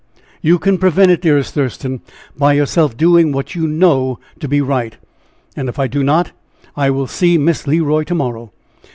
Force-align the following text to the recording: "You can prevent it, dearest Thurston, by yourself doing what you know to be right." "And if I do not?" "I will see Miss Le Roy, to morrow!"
"You 0.41 0.57
can 0.57 0.79
prevent 0.79 1.11
it, 1.11 1.21
dearest 1.21 1.53
Thurston, 1.53 2.01
by 2.35 2.53
yourself 2.53 2.97
doing 2.97 3.31
what 3.31 3.53
you 3.53 3.67
know 3.67 4.17
to 4.39 4.47
be 4.47 4.59
right." 4.59 4.97
"And 5.55 5.69
if 5.69 5.77
I 5.77 5.85
do 5.85 6.03
not?" 6.03 6.31
"I 6.75 6.89
will 6.89 7.05
see 7.05 7.37
Miss 7.37 7.67
Le 7.67 7.83
Roy, 7.83 8.03
to 8.05 8.15
morrow!" 8.15 8.51